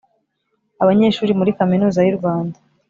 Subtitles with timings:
[0.83, 2.57] Abanyeshuri muri kaminuza y u rwanda